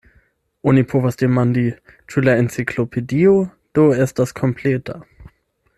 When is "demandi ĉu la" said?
1.23-2.35